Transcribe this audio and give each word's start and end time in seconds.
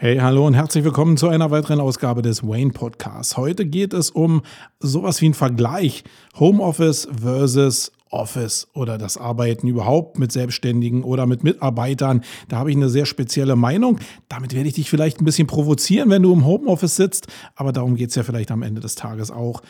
Hey, 0.00 0.18
hallo 0.18 0.46
und 0.46 0.54
herzlich 0.54 0.84
willkommen 0.84 1.16
zu 1.16 1.26
einer 1.26 1.50
weiteren 1.50 1.80
Ausgabe 1.80 2.22
des 2.22 2.44
Wayne 2.44 2.70
Podcasts. 2.70 3.36
Heute 3.36 3.66
geht 3.66 3.92
es 3.92 4.10
um 4.10 4.42
sowas 4.78 5.20
wie 5.20 5.24
einen 5.24 5.34
Vergleich 5.34 6.04
Homeoffice 6.38 7.08
versus 7.20 7.90
Office 8.08 8.68
oder 8.74 8.96
das 8.96 9.18
Arbeiten 9.18 9.66
überhaupt 9.66 10.16
mit 10.20 10.30
Selbstständigen 10.30 11.02
oder 11.02 11.26
mit 11.26 11.42
Mitarbeitern. 11.42 12.22
Da 12.48 12.58
habe 12.58 12.70
ich 12.70 12.76
eine 12.76 12.90
sehr 12.90 13.06
spezielle 13.06 13.56
Meinung. 13.56 13.98
Damit 14.28 14.54
werde 14.54 14.68
ich 14.68 14.74
dich 14.76 14.88
vielleicht 14.88 15.20
ein 15.20 15.24
bisschen 15.24 15.48
provozieren, 15.48 16.10
wenn 16.10 16.22
du 16.22 16.32
im 16.32 16.44
Homeoffice 16.46 16.94
sitzt, 16.94 17.26
aber 17.56 17.72
darum 17.72 17.96
geht 17.96 18.10
es 18.10 18.14
ja 18.14 18.22
vielleicht 18.22 18.52
am 18.52 18.62
Ende 18.62 18.80
des 18.80 18.94
Tages 18.94 19.32
auch. 19.32 19.62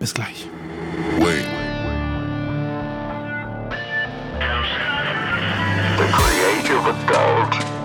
Bis 0.00 0.14
gleich. 0.14 0.48
Wayne. 1.20 1.46
The 5.96 6.12
creative 6.12 6.88
adult 6.88 7.76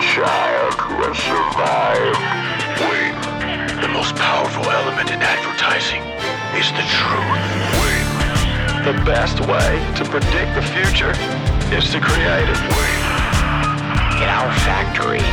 child 0.00 0.55
who 0.78 0.94
has 1.04 1.16
survived. 1.18 2.20
Wayne. 2.84 3.16
The 3.80 3.88
most 3.88 4.14
powerful 4.16 4.64
element 4.64 5.10
in 5.10 5.20
advertising 5.20 6.02
is 6.56 6.68
the 6.72 6.84
truth. 6.86 7.42
Wayne. 7.80 8.10
The 8.84 8.96
best 9.04 9.40
way 9.40 9.70
to 9.96 10.04
predict 10.04 10.54
the 10.54 10.62
future 10.62 11.12
is 11.74 11.90
to 11.92 12.00
create 12.00 12.48
it. 12.48 12.60
Wayne. 12.72 13.06
In 14.22 14.28
our 14.28 14.52
factory, 14.64 15.24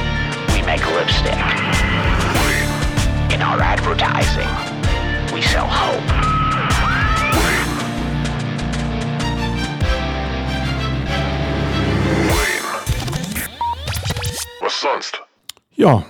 we 0.54 0.66
make 0.66 0.86
lipstick. 0.96 1.40
Wayne. 2.44 3.34
In 3.34 3.42
our 3.42 3.60
advertising, 3.62 4.50
we 5.34 5.42
sell 5.42 5.68
hope. 5.68 6.34
Sonst? 14.84 15.23
Ja, 15.84 16.06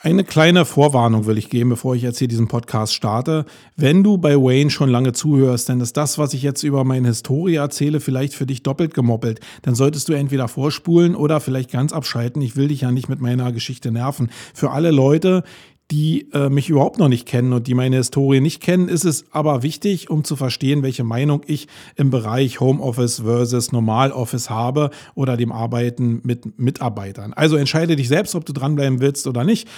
eine 0.00 0.24
kleine 0.24 0.64
Vorwarnung 0.64 1.26
will 1.26 1.38
ich 1.38 1.48
geben, 1.48 1.70
bevor 1.70 1.94
ich 1.94 2.02
jetzt 2.02 2.18
hier 2.18 2.26
diesen 2.26 2.48
Podcast 2.48 2.92
starte. 2.92 3.44
Wenn 3.76 4.02
du 4.02 4.18
bei 4.18 4.34
Wayne 4.34 4.68
schon 4.68 4.88
lange 4.88 5.12
zuhörst, 5.12 5.68
dann 5.68 5.80
ist 5.80 5.96
das, 5.96 6.18
was 6.18 6.34
ich 6.34 6.42
jetzt 6.42 6.64
über 6.64 6.82
meine 6.82 7.06
Historie 7.06 7.54
erzähle, 7.54 8.00
vielleicht 8.00 8.34
für 8.34 8.46
dich 8.46 8.64
doppelt 8.64 8.94
gemoppelt. 8.94 9.38
Dann 9.62 9.76
solltest 9.76 10.08
du 10.08 10.14
entweder 10.14 10.48
vorspulen 10.48 11.14
oder 11.14 11.38
vielleicht 11.38 11.70
ganz 11.70 11.92
abschalten. 11.92 12.42
Ich 12.42 12.56
will 12.56 12.66
dich 12.66 12.80
ja 12.80 12.90
nicht 12.90 13.08
mit 13.08 13.20
meiner 13.20 13.52
Geschichte 13.52 13.92
nerven. 13.92 14.28
Für 14.54 14.72
alle 14.72 14.90
Leute, 14.90 15.44
die 15.92 16.32
äh, 16.32 16.48
mich 16.48 16.70
überhaupt 16.70 16.98
noch 16.98 17.10
nicht 17.10 17.28
kennen 17.28 17.52
und 17.52 17.66
die 17.66 17.74
meine 17.74 17.96
Historie 17.96 18.40
nicht 18.40 18.62
kennen, 18.62 18.88
ist 18.88 19.04
es 19.04 19.26
aber 19.30 19.62
wichtig, 19.62 20.08
um 20.08 20.24
zu 20.24 20.36
verstehen, 20.36 20.82
welche 20.82 21.04
Meinung 21.04 21.42
ich 21.46 21.68
im 21.96 22.08
Bereich 22.08 22.60
Homeoffice 22.60 23.20
versus 23.20 23.72
Normaloffice 23.72 24.48
habe 24.48 24.88
oder 25.14 25.36
dem 25.36 25.52
Arbeiten 25.52 26.22
mit 26.24 26.58
Mitarbeitern. 26.58 27.34
Also 27.34 27.56
entscheide 27.56 27.94
dich 27.94 28.08
selbst, 28.08 28.34
ob 28.34 28.46
du 28.46 28.54
dranbleiben 28.54 29.00
willst 29.00 29.26
oder 29.26 29.44
nicht. 29.44 29.68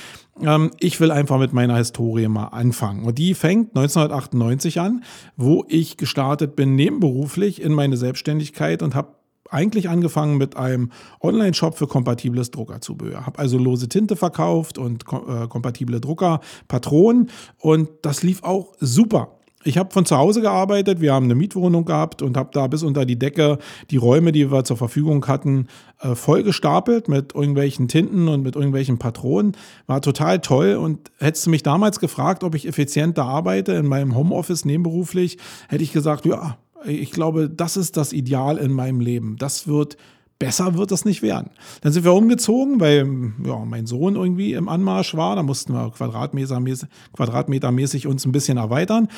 Ähm, 0.41 0.71
ich 0.79 1.01
will 1.01 1.11
einfach 1.11 1.41
mit 1.41 1.53
meiner 1.53 1.79
Historie 1.79 2.29
mal 2.29 2.47
anfangen. 2.47 3.05
Und 3.05 3.19
die 3.19 3.35
fängt 3.35 3.71
1998 3.77 4.79
an, 4.79 5.03
wo 5.37 5.65
ich 5.67 5.97
gestartet 5.97 6.55
bin 6.55 6.77
nebenberuflich 6.77 7.61
in 7.61 7.73
meine 7.73 7.97
Selbstständigkeit 7.97 8.85
und 8.85 8.95
habe 8.95 9.09
eigentlich 9.55 9.89
angefangen 9.89 10.37
mit 10.37 10.57
einem 10.57 10.91
Online-Shop 11.21 11.79
für 11.79 11.87
kompatibles 11.87 12.51
Druckerzubehör. 12.51 13.25
Habe 13.25 13.39
also 13.39 13.57
lose 13.57 13.89
Tinte 13.89 14.17
verkauft 14.17 14.77
und 14.79 15.05
äh, 15.05 15.47
kompatible 15.49 16.01
Druckerpatronen 16.01 17.31
und 17.59 17.89
das 18.03 18.23
lief 18.23 18.43
auch 18.43 18.73
super. 18.81 19.39
Ich 19.67 19.79
habe 19.79 19.93
von 19.93 20.05
zu 20.05 20.19
Hause 20.19 20.43
gearbeitet, 20.43 21.01
wir 21.01 21.15
haben 21.15 21.25
eine 21.25 21.35
Mietwohnung 21.35 21.87
gehabt 21.87 22.21
und 22.21 22.37
habe 22.37 22.51
da 22.53 22.67
bis 22.67 22.83
unter 22.83 23.07
die 23.07 23.19
Decke 23.19 23.59
die 23.91 23.97
Räume, 23.97 24.31
die 24.31 24.53
wir 24.53 24.65
zur 24.65 24.77
Verfügung 24.77 25.27
hatten, 25.27 25.69
äh, 26.01 26.15
voll 26.15 26.43
gestapelt 26.43 27.09
mit 27.09 27.35
irgendwelchen 27.35 27.89
Tinten 27.89 28.29
und 28.29 28.43
mit 28.43 28.57
irgendwelchen 28.57 28.99
Patronen. 28.99 29.57
War 29.87 30.03
total 30.03 30.41
toll 30.41 30.75
und 30.75 31.11
hättest 31.19 31.47
du 31.47 31.51
mich 31.51 31.63
damals 31.63 31.99
gefragt, 31.99 32.45
ob 32.45 32.55
ich 32.55 32.69
effizienter 32.69 33.25
arbeite 33.25 33.73
in 33.73 33.87
meinem 33.87 34.15
Homeoffice 34.15 34.67
nebenberuflich, 34.67 35.39
hätte 35.69 35.83
ich 35.83 35.93
gesagt, 35.93 36.27
ja, 36.27 36.59
ich 36.87 37.11
glaube, 37.11 37.51
das 37.51 37.77
ist 37.77 37.97
das 37.97 38.13
Ideal 38.13 38.59
in 38.59 38.73
meinem 38.73 39.01
Leben. 39.01 39.37
Das 39.37 39.67
wird 39.67 39.97
besser 40.39 40.75
wird 40.75 40.91
das 40.91 41.05
nicht 41.05 41.23
werden. 41.23 41.51
Dann 41.81 41.93
sind 41.93 42.05
wir 42.05 42.13
umgezogen, 42.13 42.81
weil 42.81 43.33
ja, 43.45 43.65
mein 43.65 43.87
Sohn 43.87 44.17
irgendwie 44.17 44.53
im 44.53 44.69
Anmarsch 44.69 45.15
war. 45.15 45.37
Da 45.37 45.43
mussten 45.43 45.73
wir 45.73 45.91
quadratmetermäßig, 45.91 46.89
quadratmetermäßig 47.15 48.07
uns 48.07 48.27
ein 48.27 48.33
bisschen 48.33 48.59
erweitern 48.59 49.09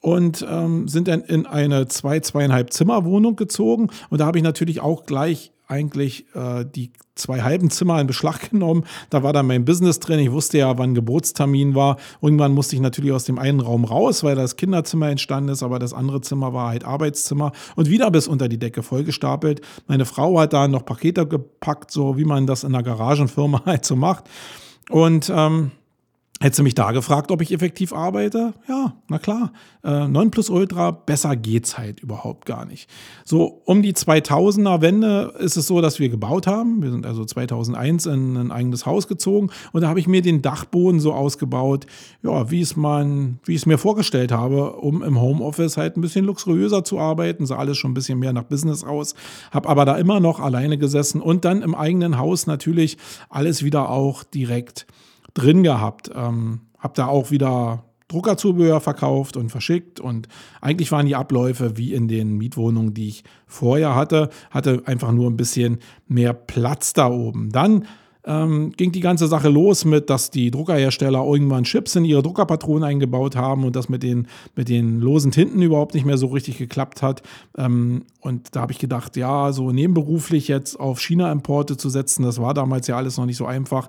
und 0.00 0.46
ähm, 0.48 0.86
sind 0.86 1.08
dann 1.08 1.22
in 1.22 1.46
eine 1.46 1.88
zwei, 1.88 2.20
zweieinhalb 2.20 2.72
Zimmerwohnung 2.72 3.36
gezogen. 3.36 3.88
Und 4.10 4.20
da 4.20 4.26
habe 4.26 4.38
ich 4.38 4.44
natürlich 4.44 4.80
auch 4.80 5.06
gleich 5.06 5.52
eigentlich 5.68 6.26
äh, 6.34 6.64
die 6.64 6.92
zwei 7.14 7.42
halben 7.42 7.70
Zimmer 7.70 8.00
in 8.00 8.06
Beschlag 8.06 8.50
genommen. 8.50 8.84
Da 9.10 9.22
war 9.22 9.32
dann 9.32 9.46
mein 9.46 9.64
Business 9.64 10.00
drin. 10.00 10.20
Ich 10.20 10.30
wusste 10.30 10.58
ja, 10.58 10.78
wann 10.78 10.94
Geburtstermin 10.94 11.74
war. 11.74 11.96
Irgendwann 12.20 12.52
musste 12.52 12.76
ich 12.76 12.82
natürlich 12.82 13.12
aus 13.12 13.24
dem 13.24 13.38
einen 13.38 13.60
Raum 13.60 13.84
raus, 13.84 14.22
weil 14.22 14.36
das 14.36 14.56
Kinderzimmer 14.56 15.08
entstanden 15.08 15.50
ist, 15.50 15.62
aber 15.62 15.78
das 15.78 15.92
andere 15.92 16.20
Zimmer 16.20 16.52
war 16.52 16.68
halt 16.70 16.84
Arbeitszimmer 16.84 17.52
und 17.74 17.88
wieder 17.88 18.10
bis 18.10 18.28
unter 18.28 18.48
die 18.48 18.58
Decke 18.58 18.82
vollgestapelt. 18.82 19.60
Meine 19.86 20.04
Frau 20.04 20.38
hat 20.38 20.52
da 20.52 20.68
noch 20.68 20.84
Pakete 20.84 21.26
gepackt, 21.26 21.90
so 21.90 22.16
wie 22.16 22.24
man 22.24 22.46
das 22.46 22.64
in 22.64 22.74
einer 22.74 22.82
Garagenfirma 22.82 23.62
halt 23.66 23.84
so 23.84 23.96
macht. 23.96 24.24
Und 24.90 25.32
ähm, 25.34 25.72
Hättest 26.38 26.58
du 26.58 26.64
mich 26.64 26.74
da 26.74 26.92
gefragt, 26.92 27.30
ob 27.30 27.40
ich 27.40 27.50
effektiv 27.50 27.94
arbeite? 27.94 28.52
Ja, 28.68 28.94
na 29.08 29.18
klar. 29.18 29.54
Äh, 29.82 30.06
9 30.06 30.30
Plus 30.30 30.50
Ultra, 30.50 30.90
besser 30.90 31.34
geht's 31.34 31.78
halt 31.78 32.00
überhaupt 32.00 32.44
gar 32.44 32.66
nicht. 32.66 32.90
So, 33.24 33.62
um 33.64 33.80
die 33.80 33.94
2000er 33.94 34.82
Wende 34.82 35.32
ist 35.38 35.56
es 35.56 35.66
so, 35.66 35.80
dass 35.80 35.98
wir 35.98 36.10
gebaut 36.10 36.46
haben. 36.46 36.82
Wir 36.82 36.90
sind 36.90 37.06
also 37.06 37.24
2001 37.24 38.04
in 38.04 38.36
ein 38.36 38.52
eigenes 38.52 38.84
Haus 38.84 39.08
gezogen 39.08 39.48
und 39.72 39.80
da 39.80 39.88
habe 39.88 39.98
ich 39.98 40.08
mir 40.08 40.20
den 40.20 40.42
Dachboden 40.42 41.00
so 41.00 41.14
ausgebaut, 41.14 41.86
ja, 42.22 42.50
wie 42.50 42.60
es 42.60 42.76
man, 42.76 43.38
wie 43.46 43.52
ich 43.54 43.62
es 43.62 43.66
mir 43.66 43.78
vorgestellt 43.78 44.30
habe, 44.30 44.72
um 44.72 45.02
im 45.02 45.18
Homeoffice 45.18 45.78
halt 45.78 45.96
ein 45.96 46.02
bisschen 46.02 46.26
luxuriöser 46.26 46.84
zu 46.84 46.98
arbeiten. 46.98 47.46
Sah 47.46 47.56
alles 47.56 47.78
schon 47.78 47.92
ein 47.92 47.94
bisschen 47.94 48.18
mehr 48.18 48.34
nach 48.34 48.44
Business 48.44 48.84
aus. 48.84 49.14
Habe 49.52 49.70
aber 49.70 49.86
da 49.86 49.96
immer 49.96 50.20
noch 50.20 50.40
alleine 50.40 50.76
gesessen 50.76 51.22
und 51.22 51.46
dann 51.46 51.62
im 51.62 51.74
eigenen 51.74 52.18
Haus 52.18 52.46
natürlich 52.46 52.98
alles 53.30 53.62
wieder 53.62 53.88
auch 53.88 54.22
direkt 54.22 54.86
drin 55.36 55.62
gehabt. 55.62 56.10
Ähm, 56.14 56.60
habe 56.78 56.94
da 56.94 57.06
auch 57.06 57.30
wieder 57.30 57.84
Druckerzubehör 58.08 58.80
verkauft 58.80 59.36
und 59.36 59.50
verschickt 59.50 59.98
und 59.98 60.28
eigentlich 60.60 60.92
waren 60.92 61.06
die 61.06 61.16
Abläufe 61.16 61.76
wie 61.76 61.92
in 61.92 62.06
den 62.06 62.38
Mietwohnungen, 62.38 62.94
die 62.94 63.08
ich 63.08 63.24
vorher 63.46 63.96
hatte, 63.96 64.30
hatte 64.50 64.82
einfach 64.86 65.10
nur 65.10 65.28
ein 65.28 65.36
bisschen 65.36 65.78
mehr 66.06 66.32
Platz 66.32 66.92
da 66.92 67.08
oben. 67.08 67.50
Dann 67.50 67.84
ähm, 68.24 68.72
ging 68.76 68.92
die 68.92 69.00
ganze 69.00 69.26
Sache 69.26 69.48
los 69.48 69.84
mit, 69.84 70.08
dass 70.08 70.30
die 70.30 70.52
Druckerhersteller 70.52 71.24
irgendwann 71.24 71.64
Chips 71.64 71.96
in 71.96 72.04
ihre 72.04 72.22
Druckerpatronen 72.22 72.84
eingebaut 72.84 73.34
haben 73.34 73.64
und 73.64 73.74
das 73.74 73.88
mit 73.88 74.04
den, 74.04 74.28
mit 74.54 74.68
den 74.68 75.00
losen 75.00 75.32
Tinten 75.32 75.62
überhaupt 75.62 75.94
nicht 75.94 76.06
mehr 76.06 76.18
so 76.18 76.26
richtig 76.26 76.58
geklappt 76.58 77.02
hat. 77.02 77.22
Ähm, 77.56 78.04
und 78.20 78.54
da 78.54 78.60
habe 78.62 78.72
ich 78.72 78.78
gedacht, 78.78 79.16
ja, 79.16 79.52
so 79.52 79.70
nebenberuflich 79.70 80.48
jetzt 80.48 80.78
auf 80.78 81.00
China-Importe 81.00 81.76
zu 81.76 81.88
setzen, 81.88 82.24
das 82.24 82.40
war 82.40 82.54
damals 82.54 82.86
ja 82.88 82.96
alles 82.96 83.16
noch 83.16 83.26
nicht 83.26 83.36
so 83.36 83.46
einfach 83.46 83.88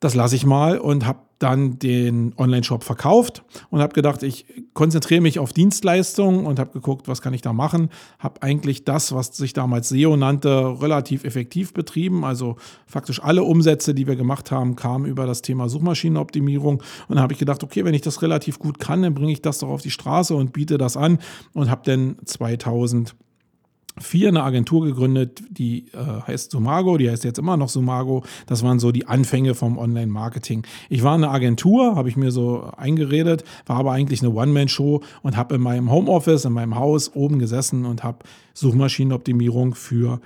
das 0.00 0.14
lasse 0.14 0.36
ich 0.36 0.44
mal 0.44 0.78
und 0.78 1.06
habe 1.06 1.20
dann 1.38 1.78
den 1.78 2.32
Online-Shop 2.38 2.82
verkauft 2.82 3.44
und 3.68 3.80
habe 3.80 3.92
gedacht, 3.92 4.22
ich 4.22 4.46
konzentriere 4.72 5.20
mich 5.20 5.38
auf 5.38 5.52
Dienstleistungen 5.52 6.46
und 6.46 6.58
habe 6.58 6.72
geguckt, 6.72 7.08
was 7.08 7.20
kann 7.20 7.34
ich 7.34 7.42
da 7.42 7.52
machen. 7.52 7.90
Habe 8.18 8.42
eigentlich 8.42 8.84
das, 8.84 9.12
was 9.12 9.36
sich 9.36 9.52
damals 9.52 9.90
SEO 9.90 10.16
nannte, 10.16 10.80
relativ 10.80 11.24
effektiv 11.24 11.74
betrieben. 11.74 12.24
Also 12.24 12.56
faktisch 12.86 13.22
alle 13.22 13.42
Umsätze, 13.42 13.94
die 13.94 14.06
wir 14.06 14.16
gemacht 14.16 14.50
haben, 14.50 14.76
kamen 14.76 15.04
über 15.04 15.26
das 15.26 15.42
Thema 15.42 15.68
Suchmaschinenoptimierung. 15.68 16.82
Und 17.08 17.20
habe 17.20 17.34
ich 17.34 17.38
gedacht, 17.38 17.62
okay, 17.62 17.84
wenn 17.84 17.94
ich 17.94 18.02
das 18.02 18.22
relativ 18.22 18.58
gut 18.58 18.78
kann, 18.78 19.02
dann 19.02 19.14
bringe 19.14 19.32
ich 19.32 19.42
das 19.42 19.58
doch 19.58 19.68
auf 19.68 19.82
die 19.82 19.90
Straße 19.90 20.34
und 20.34 20.54
biete 20.54 20.78
das 20.78 20.96
an 20.96 21.18
und 21.52 21.70
habe 21.70 21.82
dann 21.84 22.16
2000 22.24 23.14
vier 23.98 24.28
eine 24.28 24.42
Agentur 24.42 24.84
gegründet, 24.84 25.42
die 25.50 25.86
äh, 25.92 26.22
heißt 26.26 26.50
Sumago, 26.50 26.98
die 26.98 27.10
heißt 27.10 27.24
jetzt 27.24 27.38
immer 27.38 27.56
noch 27.56 27.68
Sumago. 27.68 28.24
Das 28.46 28.62
waren 28.62 28.78
so 28.78 28.92
die 28.92 29.06
Anfänge 29.06 29.54
vom 29.54 29.78
Online-Marketing. 29.78 30.66
Ich 30.88 31.02
war 31.02 31.14
eine 31.14 31.30
Agentur, 31.30 31.96
habe 31.96 32.08
ich 32.08 32.16
mir 32.16 32.30
so 32.30 32.70
eingeredet, 32.76 33.44
war 33.64 33.76
aber 33.76 33.92
eigentlich 33.92 34.22
eine 34.22 34.32
One-Man-Show 34.32 35.02
und 35.22 35.36
habe 35.36 35.54
in 35.54 35.62
meinem 35.62 35.90
Homeoffice, 35.90 36.44
in 36.44 36.52
meinem 36.52 36.76
Haus 36.76 37.14
oben 37.14 37.38
gesessen 37.38 37.86
und 37.86 38.04
habe 38.04 38.18
Suchmaschinenoptimierung 38.54 39.74
für 39.74 40.20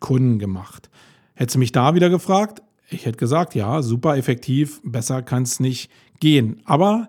Kunden 0.00 0.38
gemacht. 0.38 0.90
Hättest 1.34 1.54
du 1.54 1.58
mich 1.60 1.72
da 1.72 1.94
wieder 1.94 2.10
gefragt? 2.10 2.62
Ich 2.90 3.06
hätte 3.06 3.16
gesagt, 3.16 3.54
ja, 3.54 3.82
super 3.82 4.16
effektiv, 4.16 4.80
besser 4.84 5.22
kann 5.22 5.44
es 5.44 5.60
nicht 5.60 5.90
gehen. 6.20 6.60
Aber 6.64 7.08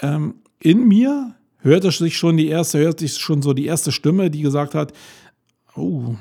ähm, 0.00 0.34
in 0.58 0.88
mir 0.88 1.34
hörte 1.58 1.90
sich 1.90 2.16
schon 2.16 2.36
die 2.36 2.48
erste, 2.48 2.78
hörte 2.78 3.06
sich 3.06 3.20
schon 3.20 3.42
so 3.42 3.52
die 3.52 3.66
erste 3.66 3.92
Stimme, 3.92 4.30
die 4.30 4.42
gesagt 4.42 4.74
hat, 4.74 4.92
oh, 5.76 6.14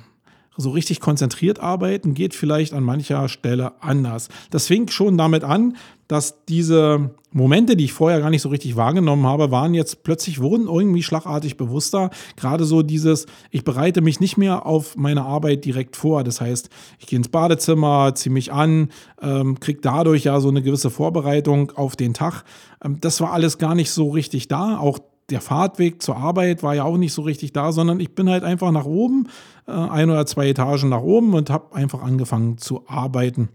so 0.58 0.70
richtig 0.72 1.00
konzentriert 1.00 1.60
arbeiten 1.60 2.14
geht 2.14 2.34
vielleicht 2.36 2.74
an 2.74 2.84
mancher 2.84 3.28
Stelle 3.30 3.74
anders. 3.82 4.30
Das 4.50 4.68
fing 4.68 4.90
schon 4.90 5.18
damit 5.18 5.44
an, 5.44 5.78
dass 6.08 6.44
diese 6.46 7.12
Momente, 7.32 7.78
die 7.78 7.86
ich 7.86 7.94
vorher 7.94 8.20
gar 8.20 8.30
nicht 8.30 8.42
so 8.42 8.50
richtig 8.50 8.76
wahrgenommen 8.76 9.26
habe, 9.26 9.50
waren 9.50 9.74
jetzt 9.74 10.04
plötzlich 10.04 10.42
wurden 10.42 10.68
irgendwie 10.68 11.04
schlagartig 11.04 11.56
bewusster. 11.56 12.10
Gerade 12.36 12.66
so 12.66 12.82
dieses, 12.82 13.28
ich 13.50 13.64
bereite 13.64 14.02
mich 14.02 14.20
nicht 14.20 14.36
mehr 14.36 14.66
auf 14.66 14.98
meine 14.98 15.24
Arbeit 15.24 15.64
direkt 15.64 15.96
vor. 15.96 16.26
Das 16.26 16.42
heißt, 16.42 16.70
ich 17.00 17.08
gehe 17.08 17.16
ins 17.16 17.30
Badezimmer, 17.30 18.14
ziehe 18.14 18.34
mich 18.34 18.52
an, 18.52 18.90
ähm, 19.22 19.58
kriege 19.62 19.80
dadurch 19.82 20.26
ja 20.26 20.42
so 20.42 20.50
eine 20.50 20.62
gewisse 20.62 20.90
Vorbereitung 20.90 21.72
auf 21.72 21.96
den 21.96 22.14
Tag. 22.14 22.44
Ähm, 22.84 22.98
das 23.00 23.22
war 23.22 23.32
alles 23.32 23.58
gar 23.58 23.74
nicht 23.74 23.92
so 23.92 24.10
richtig 24.10 24.50
da. 24.50 24.78
Auch 24.80 25.00
der 25.32 25.42
Fahrtweg 25.42 26.02
zur 26.02 26.18
Arbeit 26.18 26.64
war 26.64 26.76
ja 26.76 26.84
auch 26.84 26.98
nicht 26.98 27.14
so 27.14 27.22
richtig 27.22 27.54
da, 27.54 27.72
sondern 27.72 28.00
ich 28.00 28.14
bin 28.14 28.30
halt 28.30 28.44
einfach 28.44 28.72
nach 28.72 28.86
oben, 28.86 29.28
äh, 29.68 29.72
ein 29.72 30.10
oder 30.10 30.26
zwei 30.26 30.50
Etagen 30.50 30.90
nach 30.90 31.02
oben 31.02 31.34
und 31.34 31.50
habe 31.50 31.76
einfach 31.76 32.02
angefangen 32.04 32.58
zu 32.58 32.88
arbeiten. 32.88 33.50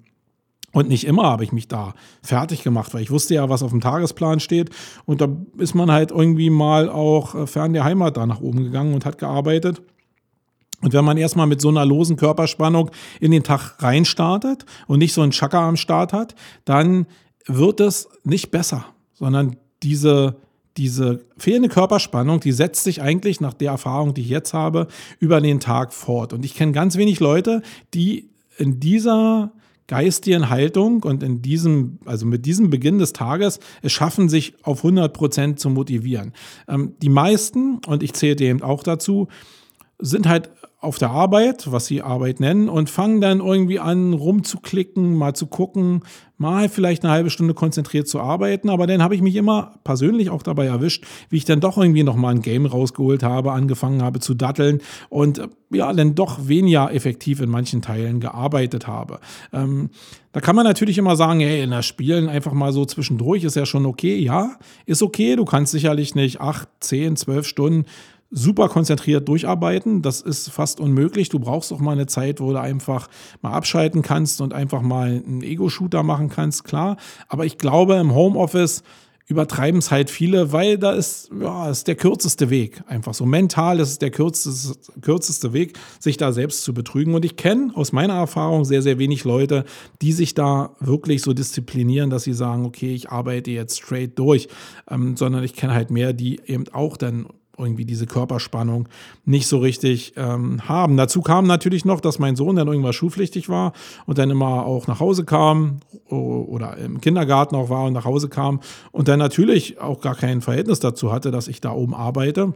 Und 0.72 0.88
nicht 0.88 1.06
immer 1.06 1.24
habe 1.24 1.44
ich 1.44 1.52
mich 1.52 1.68
da 1.68 1.94
fertig 2.22 2.62
gemacht, 2.62 2.92
weil 2.92 3.02
ich 3.02 3.10
wusste 3.10 3.34
ja, 3.34 3.48
was 3.48 3.62
auf 3.62 3.70
dem 3.70 3.80
Tagesplan 3.80 4.40
steht. 4.40 4.70
Und 5.06 5.20
da 5.20 5.28
ist 5.56 5.74
man 5.74 5.90
halt 5.90 6.10
irgendwie 6.10 6.50
mal 6.50 6.90
auch 6.90 7.34
äh, 7.34 7.46
fern 7.46 7.72
der 7.72 7.84
Heimat 7.84 8.16
da 8.16 8.26
nach 8.26 8.40
oben 8.40 8.64
gegangen 8.64 8.92
und 8.92 9.06
hat 9.06 9.18
gearbeitet. 9.18 9.80
Und 10.82 10.92
wenn 10.92 11.04
man 11.04 11.16
erstmal 11.16 11.46
mit 11.46 11.60
so 11.60 11.68
einer 11.68 11.86
losen 11.86 12.16
Körperspannung 12.16 12.90
in 13.20 13.30
den 13.30 13.42
Tag 13.42 13.82
reinstartet 13.82 14.66
und 14.86 14.98
nicht 14.98 15.14
so 15.14 15.22
einen 15.22 15.32
Chakra 15.32 15.66
am 15.66 15.76
Start 15.76 16.12
hat, 16.12 16.34
dann 16.64 17.06
wird 17.46 17.80
es 17.80 18.08
nicht 18.24 18.50
besser, 18.50 18.84
sondern 19.14 19.56
diese 19.82 20.36
diese 20.76 21.24
fehlende 21.38 21.68
Körperspannung, 21.68 22.40
die 22.40 22.52
setzt 22.52 22.84
sich 22.84 23.02
eigentlich 23.02 23.40
nach 23.40 23.54
der 23.54 23.72
Erfahrung, 23.72 24.14
die 24.14 24.22
ich 24.22 24.28
jetzt 24.28 24.54
habe, 24.54 24.88
über 25.18 25.40
den 25.40 25.60
Tag 25.60 25.92
fort. 25.92 26.32
Und 26.32 26.44
ich 26.44 26.54
kenne 26.54 26.72
ganz 26.72 26.96
wenig 26.96 27.20
Leute, 27.20 27.62
die 27.94 28.30
in 28.58 28.80
dieser 28.80 29.52
geistigen 29.86 30.50
Haltung 30.50 31.02
und 31.04 31.22
in 31.22 31.42
diesem, 31.42 31.98
also 32.04 32.26
mit 32.26 32.44
diesem 32.44 32.70
Beginn 32.70 32.98
des 32.98 33.12
Tages 33.12 33.60
es 33.82 33.92
schaffen, 33.92 34.28
sich 34.28 34.54
auf 34.64 34.78
100 34.78 35.12
Prozent 35.12 35.60
zu 35.60 35.70
motivieren. 35.70 36.32
Ähm, 36.68 36.94
die 37.00 37.08
meisten, 37.08 37.80
und 37.86 38.02
ich 38.02 38.12
zähle 38.14 38.44
eben 38.44 38.62
auch 38.62 38.82
dazu, 38.82 39.28
sind 39.98 40.26
halt 40.28 40.50
auf 40.86 40.98
der 40.98 41.10
Arbeit, 41.10 41.70
was 41.70 41.86
sie 41.86 42.00
Arbeit 42.00 42.40
nennen, 42.40 42.68
und 42.68 42.88
fangen 42.88 43.20
dann 43.20 43.40
irgendwie 43.40 43.80
an, 43.80 44.14
rumzuklicken, 44.14 45.14
mal 45.14 45.34
zu 45.34 45.46
gucken, 45.46 46.02
mal 46.38 46.68
vielleicht 46.68 47.04
eine 47.04 47.12
halbe 47.12 47.30
Stunde 47.30 47.54
konzentriert 47.54 48.08
zu 48.08 48.20
arbeiten. 48.20 48.70
Aber 48.70 48.86
dann 48.86 49.02
habe 49.02 49.14
ich 49.14 49.22
mich 49.22 49.36
immer 49.36 49.74
persönlich 49.84 50.30
auch 50.30 50.42
dabei 50.42 50.66
erwischt, 50.66 51.04
wie 51.28 51.36
ich 51.36 51.44
dann 51.44 51.60
doch 51.60 51.76
irgendwie 51.76 52.02
nochmal 52.02 52.34
ein 52.34 52.42
Game 52.42 52.66
rausgeholt 52.66 53.22
habe, 53.22 53.52
angefangen 53.52 54.02
habe 54.02 54.20
zu 54.20 54.34
datteln 54.34 54.80
und 55.08 55.42
ja, 55.70 55.92
dann 55.92 56.14
doch 56.14 56.46
weniger 56.46 56.92
effektiv 56.92 57.40
in 57.40 57.50
manchen 57.50 57.82
Teilen 57.82 58.20
gearbeitet 58.20 58.86
habe. 58.86 59.18
Ähm, 59.52 59.90
da 60.32 60.40
kann 60.40 60.54
man 60.54 60.64
natürlich 60.64 60.98
immer 60.98 61.16
sagen, 61.16 61.40
hey, 61.40 61.62
in 61.62 61.70
das 61.70 61.86
Spielen 61.86 62.28
einfach 62.28 62.52
mal 62.52 62.72
so 62.72 62.84
zwischendurch 62.84 63.42
ist 63.42 63.56
ja 63.56 63.66
schon 63.66 63.86
okay. 63.86 64.18
Ja, 64.18 64.56
ist 64.84 65.02
okay. 65.02 65.34
Du 65.34 65.44
kannst 65.44 65.72
sicherlich 65.72 66.14
nicht 66.14 66.40
acht, 66.40 66.68
zehn, 66.80 67.16
zwölf 67.16 67.46
Stunden 67.46 67.86
super 68.30 68.68
konzentriert 68.68 69.28
durcharbeiten. 69.28 70.02
Das 70.02 70.20
ist 70.20 70.50
fast 70.50 70.80
unmöglich. 70.80 71.28
Du 71.28 71.38
brauchst 71.38 71.72
auch 71.72 71.80
mal 71.80 71.92
eine 71.92 72.06
Zeit, 72.06 72.40
wo 72.40 72.52
du 72.52 72.60
einfach 72.60 73.08
mal 73.42 73.52
abschalten 73.52 74.02
kannst 74.02 74.40
und 74.40 74.52
einfach 74.52 74.82
mal 74.82 75.22
einen 75.26 75.42
Ego-Shooter 75.42 76.02
machen 76.02 76.28
kannst, 76.28 76.64
klar. 76.64 76.96
Aber 77.28 77.44
ich 77.44 77.58
glaube, 77.58 77.96
im 77.96 78.14
Homeoffice 78.14 78.82
übertreiben 79.28 79.78
es 79.78 79.90
halt 79.90 80.08
viele, 80.08 80.52
weil 80.52 80.78
da 80.78 80.92
ist, 80.92 81.30
ja, 81.40 81.68
ist 81.68 81.88
der 81.88 81.96
kürzeste 81.96 82.48
Weg. 82.48 82.82
Einfach 82.86 83.12
so 83.12 83.26
mental 83.26 83.80
ist 83.80 83.90
es 83.90 83.98
der 83.98 84.12
kürzeste, 84.12 84.78
kürzeste 85.00 85.52
Weg, 85.52 85.76
sich 85.98 86.16
da 86.16 86.32
selbst 86.32 86.62
zu 86.62 86.72
betrügen. 86.72 87.14
Und 87.14 87.24
ich 87.24 87.36
kenne 87.36 87.72
aus 87.74 87.92
meiner 87.92 88.14
Erfahrung 88.14 88.64
sehr, 88.64 88.82
sehr 88.82 88.98
wenig 88.98 89.24
Leute, 89.24 89.64
die 90.00 90.12
sich 90.12 90.34
da 90.34 90.76
wirklich 90.78 91.22
so 91.22 91.32
disziplinieren, 91.32 92.08
dass 92.08 92.22
sie 92.22 92.34
sagen, 92.34 92.64
okay, 92.64 92.94
ich 92.94 93.10
arbeite 93.10 93.50
jetzt 93.50 93.78
straight 93.82 94.16
durch, 94.16 94.46
ähm, 94.88 95.16
sondern 95.16 95.42
ich 95.42 95.54
kenne 95.54 95.74
halt 95.74 95.90
mehr, 95.90 96.12
die 96.12 96.40
eben 96.46 96.68
auch 96.72 96.96
dann 96.96 97.26
irgendwie 97.58 97.84
diese 97.84 98.06
Körperspannung 98.06 98.88
nicht 99.24 99.46
so 99.46 99.58
richtig 99.58 100.14
ähm, 100.16 100.68
haben. 100.68 100.96
Dazu 100.96 101.22
kam 101.22 101.46
natürlich 101.46 101.84
noch, 101.84 102.00
dass 102.00 102.18
mein 102.18 102.36
Sohn 102.36 102.56
dann 102.56 102.68
irgendwann 102.68 102.92
schulpflichtig 102.92 103.48
war 103.48 103.72
und 104.06 104.18
dann 104.18 104.30
immer 104.30 104.66
auch 104.66 104.86
nach 104.86 105.00
Hause 105.00 105.24
kam 105.24 105.80
oder 106.08 106.76
im 106.76 107.00
Kindergarten 107.00 107.56
auch 107.56 107.70
war 107.70 107.84
und 107.84 107.92
nach 107.92 108.04
Hause 108.04 108.28
kam 108.28 108.60
und 108.92 109.08
dann 109.08 109.18
natürlich 109.18 109.80
auch 109.80 110.00
gar 110.00 110.14
kein 110.14 110.40
Verhältnis 110.40 110.80
dazu 110.80 111.12
hatte, 111.12 111.30
dass 111.30 111.48
ich 111.48 111.60
da 111.60 111.72
oben 111.72 111.94
arbeite 111.94 112.54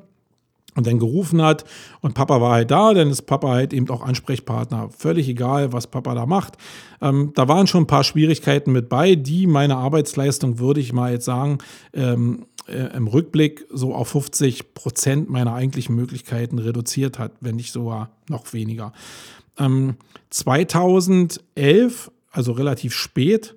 und 0.77 0.87
dann 0.87 0.99
gerufen 0.99 1.43
hat 1.43 1.65
und 2.01 2.15
Papa 2.15 2.41
war 2.41 2.53
halt 2.53 2.71
da, 2.71 2.95
dann 2.95 3.11
ist 3.11 3.23
Papa 3.23 3.49
halt 3.49 3.73
eben 3.73 3.91
auch 3.91 4.03
Ansprechpartner. 4.03 4.89
Völlig 4.97 5.29
egal, 5.29 5.73
was 5.73 5.89
Papa 5.89 6.15
da 6.15 6.27
macht. 6.27 6.57
Ähm, 7.03 7.33
da 7.35 7.49
waren 7.49 7.67
schon 7.67 7.85
ein 7.85 7.89
paar 7.89 8.05
Schwierigkeiten 8.05 8.73
mit 8.73 8.89
bei, 8.89 9.17
die 9.17 9.47
meine 9.47 9.77
Arbeitsleistung, 9.77 10.59
würde 10.59 10.81
ich 10.81 10.93
mal 10.93 11.13
jetzt 11.13 11.25
sagen, 11.25 11.59
ähm, 11.93 12.47
äh, 12.71 12.97
im 12.97 13.07
Rückblick 13.07 13.67
so 13.71 13.95
auf 13.95 14.09
50 14.09 14.75
Prozent 14.75 15.29
meiner 15.31 15.55
eigentlichen 15.55 15.95
Möglichkeiten 15.95 16.59
reduziert 16.59 17.19
hat, 17.19 17.33
wenn 17.41 17.57
nicht 17.57 17.73
sogar 17.73 18.11
noch 18.29 18.53
weniger. 18.53 18.93
Ähm, 19.59 19.97
2011, 20.31 22.11
also 22.31 22.53
relativ 22.53 22.95
spät, 22.95 23.55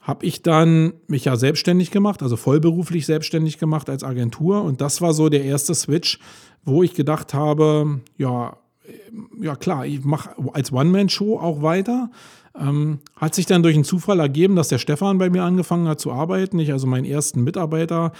habe 0.00 0.26
ich 0.26 0.42
dann 0.42 0.94
mich 1.06 1.26
ja 1.26 1.36
selbstständig 1.36 1.92
gemacht, 1.92 2.22
also 2.22 2.36
vollberuflich 2.36 3.06
selbstständig 3.06 3.58
gemacht 3.58 3.88
als 3.88 4.02
Agentur. 4.02 4.62
Und 4.62 4.80
das 4.80 5.00
war 5.00 5.14
so 5.14 5.28
der 5.28 5.44
erste 5.44 5.74
Switch, 5.74 6.18
wo 6.64 6.82
ich 6.82 6.94
gedacht 6.94 7.34
habe, 7.34 8.00
ja, 8.18 8.56
äh, 8.84 9.44
ja 9.44 9.54
klar, 9.54 9.86
ich 9.86 10.04
mache 10.04 10.30
als 10.52 10.72
One-Man-Show 10.72 11.38
auch 11.38 11.62
weiter. 11.62 12.10
Ähm, 12.58 12.98
hat 13.16 13.34
sich 13.34 13.46
dann 13.46 13.62
durch 13.62 13.74
einen 13.74 13.84
Zufall 13.84 14.20
ergeben, 14.20 14.56
dass 14.56 14.68
der 14.68 14.78
Stefan 14.78 15.18
bei 15.18 15.30
mir 15.30 15.42
angefangen 15.42 15.88
hat 15.88 16.00
zu 16.00 16.12
arbeiten. 16.12 16.58
Ich 16.58 16.72
also 16.72 16.86
meinen 16.86 17.06
ersten 17.06 17.42
Mitarbeiter 17.42 18.12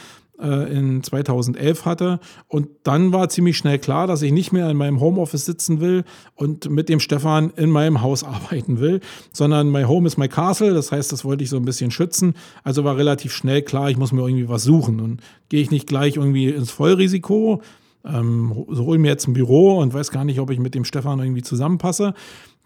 äh, 0.42 0.72
in 0.72 1.02
2011 1.02 1.84
hatte. 1.84 2.20
Und 2.48 2.68
dann 2.82 3.12
war 3.12 3.28
ziemlich 3.28 3.56
schnell 3.56 3.78
klar, 3.78 4.06
dass 4.06 4.22
ich 4.22 4.32
nicht 4.32 4.52
mehr 4.52 4.68
in 4.70 4.76
meinem 4.76 5.00
Homeoffice 5.00 5.44
sitzen 5.44 5.80
will 5.80 6.04
und 6.34 6.70
mit 6.70 6.88
dem 6.88 7.00
Stefan 7.00 7.50
in 7.56 7.70
meinem 7.70 8.02
Haus 8.02 8.24
arbeiten 8.24 8.80
will, 8.80 9.00
sondern 9.32 9.70
my 9.70 9.84
home 9.84 10.06
is 10.06 10.16
my 10.16 10.28
castle. 10.28 10.74
Das 10.74 10.92
heißt, 10.92 11.12
das 11.12 11.24
wollte 11.24 11.44
ich 11.44 11.50
so 11.50 11.56
ein 11.56 11.64
bisschen 11.64 11.90
schützen. 11.90 12.34
Also 12.64 12.84
war 12.84 12.96
relativ 12.96 13.32
schnell 13.32 13.62
klar, 13.62 13.90
ich 13.90 13.96
muss 13.96 14.12
mir 14.12 14.22
irgendwie 14.22 14.48
was 14.48 14.64
suchen. 14.64 15.00
Und 15.00 15.20
gehe 15.48 15.62
ich 15.62 15.70
nicht 15.70 15.86
gleich 15.86 16.16
irgendwie 16.16 16.48
ins 16.48 16.70
Vollrisiko, 16.70 17.62
ähm, 18.04 18.64
so 18.68 18.86
hole 18.86 18.98
mir 18.98 19.08
jetzt 19.08 19.28
ein 19.28 19.32
Büro 19.32 19.78
und 19.78 19.94
weiß 19.94 20.10
gar 20.10 20.24
nicht, 20.24 20.40
ob 20.40 20.50
ich 20.50 20.58
mit 20.58 20.74
dem 20.74 20.84
Stefan 20.84 21.20
irgendwie 21.20 21.42
zusammenpasse 21.42 22.14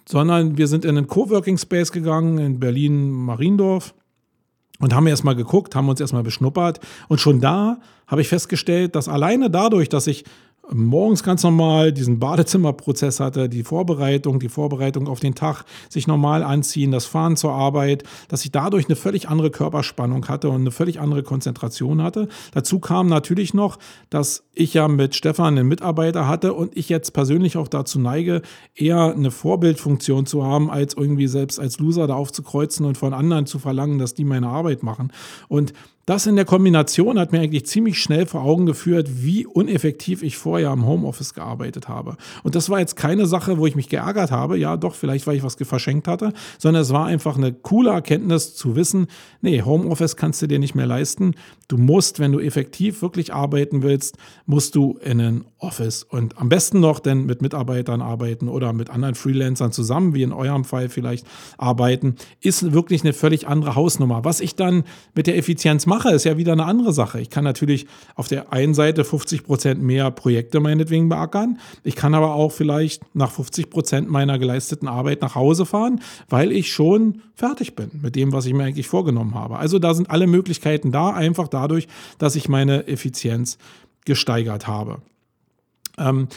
sondern 0.08 0.56
wir 0.56 0.68
sind 0.68 0.84
in 0.84 0.96
einen 0.96 1.08
Coworking 1.08 1.58
Space 1.58 1.92
gegangen 1.92 2.38
in 2.38 2.60
Berlin-Mariendorf 2.60 3.92
und 4.78 4.94
haben 4.94 5.06
erstmal 5.06 5.36
geguckt, 5.36 5.74
haben 5.74 5.88
uns 5.88 6.00
erstmal 6.00 6.22
beschnuppert. 6.22 6.80
Und 7.08 7.20
schon 7.20 7.40
da 7.40 7.78
habe 8.06 8.20
ich 8.20 8.28
festgestellt, 8.28 8.94
dass 8.94 9.08
alleine 9.08 9.50
dadurch, 9.50 9.88
dass 9.88 10.06
ich 10.06 10.24
morgens 10.72 11.22
ganz 11.22 11.42
normal 11.42 11.92
diesen 11.92 12.18
Badezimmerprozess 12.18 13.20
hatte, 13.20 13.48
die 13.48 13.62
Vorbereitung, 13.62 14.40
die 14.40 14.48
Vorbereitung 14.48 15.08
auf 15.08 15.20
den 15.20 15.34
Tag, 15.34 15.64
sich 15.88 16.06
normal 16.06 16.42
anziehen, 16.42 16.90
das 16.90 17.06
Fahren 17.06 17.36
zur 17.36 17.52
Arbeit, 17.52 18.02
dass 18.28 18.44
ich 18.44 18.52
dadurch 18.52 18.86
eine 18.86 18.96
völlig 18.96 19.28
andere 19.28 19.50
Körperspannung 19.50 20.26
hatte 20.28 20.48
und 20.48 20.62
eine 20.62 20.70
völlig 20.70 21.00
andere 21.00 21.22
Konzentration 21.22 22.02
hatte. 22.02 22.28
Dazu 22.52 22.80
kam 22.80 23.08
natürlich 23.08 23.54
noch, 23.54 23.78
dass 24.10 24.44
ich 24.52 24.74
ja 24.74 24.88
mit 24.88 25.14
Stefan 25.14 25.58
einen 25.58 25.68
Mitarbeiter 25.68 26.26
hatte 26.26 26.52
und 26.52 26.76
ich 26.76 26.88
jetzt 26.88 27.12
persönlich 27.12 27.56
auch 27.56 27.68
dazu 27.68 27.98
neige, 27.98 28.42
eher 28.74 29.14
eine 29.14 29.30
Vorbildfunktion 29.30 30.26
zu 30.26 30.44
haben, 30.44 30.70
als 30.70 30.94
irgendwie 30.94 31.28
selbst 31.28 31.60
als 31.60 31.78
Loser 31.78 32.06
da 32.06 32.14
aufzukreuzen 32.14 32.86
und 32.86 32.96
von 32.96 33.14
anderen 33.14 33.46
zu 33.46 33.58
verlangen, 33.58 33.98
dass 33.98 34.14
die 34.14 34.24
meine 34.24 34.48
Arbeit 34.48 34.82
machen. 34.82 35.12
Und 35.48 35.72
das 36.06 36.26
in 36.26 36.36
der 36.36 36.44
Kombination 36.44 37.18
hat 37.18 37.32
mir 37.32 37.40
eigentlich 37.40 37.66
ziemlich 37.66 37.98
schnell 38.00 38.26
vor 38.26 38.42
Augen 38.42 38.64
geführt, 38.64 39.08
wie 39.24 39.44
uneffektiv 39.44 40.22
ich 40.22 40.36
vorher 40.36 40.72
im 40.72 40.86
Homeoffice 40.86 41.34
gearbeitet 41.34 41.88
habe. 41.88 42.16
Und 42.44 42.54
das 42.54 42.70
war 42.70 42.78
jetzt 42.78 42.94
keine 42.94 43.26
Sache, 43.26 43.58
wo 43.58 43.66
ich 43.66 43.74
mich 43.74 43.88
geärgert 43.88 44.30
habe, 44.30 44.56
ja 44.56 44.76
doch, 44.76 44.94
vielleicht 44.94 45.26
weil 45.26 45.36
ich 45.36 45.42
was 45.42 45.56
verschenkt 45.56 46.06
hatte, 46.06 46.32
sondern 46.58 46.82
es 46.82 46.92
war 46.92 47.06
einfach 47.06 47.36
eine 47.36 47.52
coole 47.52 47.90
Erkenntnis 47.90 48.54
zu 48.54 48.76
wissen, 48.76 49.08
nee, 49.40 49.62
Homeoffice 49.62 50.14
kannst 50.14 50.40
du 50.42 50.46
dir 50.46 50.60
nicht 50.60 50.76
mehr 50.76 50.86
leisten. 50.86 51.34
Du 51.66 51.76
musst, 51.76 52.20
wenn 52.20 52.30
du 52.30 52.38
effektiv 52.38 53.02
wirklich 53.02 53.34
arbeiten 53.34 53.82
willst, 53.82 54.16
musst 54.46 54.76
du 54.76 54.98
in 55.02 55.20
ein 55.20 55.44
Office 55.58 56.04
und 56.04 56.38
am 56.38 56.48
besten 56.48 56.78
noch 56.78 57.00
denn 57.00 57.26
mit 57.26 57.42
Mitarbeitern 57.42 58.00
arbeiten 58.00 58.48
oder 58.48 58.72
mit 58.72 58.90
anderen 58.90 59.16
Freelancern 59.16 59.72
zusammen, 59.72 60.14
wie 60.14 60.22
in 60.22 60.32
eurem 60.32 60.64
Fall 60.64 60.88
vielleicht 60.88 61.26
arbeiten, 61.58 62.14
ist 62.40 62.72
wirklich 62.72 63.02
eine 63.02 63.12
völlig 63.12 63.48
andere 63.48 63.74
Hausnummer. 63.74 64.24
Was 64.24 64.40
ich 64.40 64.54
dann 64.54 64.84
mit 65.14 65.26
der 65.26 65.36
Effizienz 65.36 65.86
mache, 65.86 65.95
ist 66.04 66.24
ja 66.24 66.36
wieder 66.36 66.52
eine 66.52 66.64
andere 66.64 66.92
Sache. 66.92 67.20
Ich 67.20 67.30
kann 67.30 67.44
natürlich 67.44 67.86
auf 68.14 68.28
der 68.28 68.52
einen 68.52 68.74
Seite 68.74 69.04
50 69.04 69.44
Prozent 69.44 69.82
mehr 69.82 70.10
Projekte 70.10 70.60
meinetwegen 70.60 71.08
beackern. 71.08 71.58
Ich 71.82 71.96
kann 71.96 72.14
aber 72.14 72.34
auch 72.34 72.52
vielleicht 72.52 73.02
nach 73.14 73.30
50 73.30 73.70
Prozent 73.70 74.10
meiner 74.10 74.38
geleisteten 74.38 74.88
Arbeit 74.88 75.22
nach 75.22 75.34
Hause 75.34 75.66
fahren, 75.66 76.00
weil 76.28 76.52
ich 76.52 76.72
schon 76.72 77.22
fertig 77.34 77.74
bin 77.74 77.90
mit 78.02 78.16
dem, 78.16 78.32
was 78.32 78.46
ich 78.46 78.54
mir 78.54 78.64
eigentlich 78.64 78.88
vorgenommen 78.88 79.34
habe. 79.34 79.56
Also 79.58 79.78
da 79.78 79.94
sind 79.94 80.10
alle 80.10 80.26
Möglichkeiten 80.26 80.92
da, 80.92 81.10
einfach 81.10 81.48
dadurch, 81.48 81.88
dass 82.18 82.36
ich 82.36 82.48
meine 82.48 82.86
Effizienz 82.86 83.58
gesteigert 84.04 84.66
habe. 84.66 85.02
Ähm, 85.98 86.28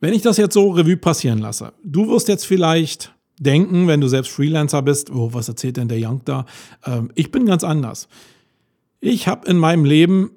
Wenn 0.00 0.14
ich 0.14 0.22
das 0.22 0.36
jetzt 0.36 0.54
so 0.54 0.70
Revue 0.70 0.96
passieren 0.96 1.38
lasse, 1.38 1.72
du 1.82 2.08
wirst 2.08 2.28
jetzt 2.28 2.46
vielleicht 2.46 3.12
denken, 3.38 3.86
wenn 3.86 4.00
du 4.00 4.08
selbst 4.08 4.30
Freelancer 4.30 4.82
bist, 4.82 5.10
oh, 5.10 5.32
was 5.32 5.48
erzählt 5.48 5.76
denn 5.76 5.88
der 5.88 5.98
Young 6.00 6.22
da? 6.24 6.46
Ähm, 6.84 7.10
ich 7.14 7.30
bin 7.30 7.46
ganz 7.46 7.64
anders. 7.64 8.08
Ich 9.00 9.28
habe 9.28 9.48
in 9.48 9.58
meinem 9.58 9.84
Leben 9.84 10.30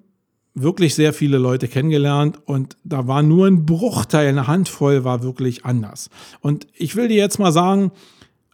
wirklich 0.53 0.95
sehr 0.95 1.13
viele 1.13 1.37
Leute 1.37 1.67
kennengelernt 1.67 2.39
und 2.45 2.77
da 2.83 3.07
war 3.07 3.23
nur 3.23 3.47
ein 3.47 3.65
Bruchteil, 3.65 4.27
eine 4.27 4.47
Handvoll 4.47 5.03
war 5.03 5.23
wirklich 5.23 5.65
anders. 5.65 6.09
Und 6.41 6.67
ich 6.73 6.95
will 6.95 7.07
dir 7.07 7.17
jetzt 7.17 7.39
mal 7.39 7.51
sagen, 7.51 7.91